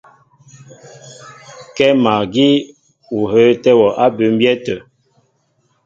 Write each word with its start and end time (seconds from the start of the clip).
Kɛ́ 1.75 1.89
magí 2.03 2.47
ó 3.15 3.19
hə́ə́tɛ́ 3.31 3.73
wɔ 3.79 3.87
á 4.03 4.05
bʉmbyɛ́ 4.15 4.55
tə̂. 4.65 4.77